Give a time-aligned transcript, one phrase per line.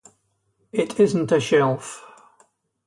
[0.71, 1.87] It isn’t a shelf.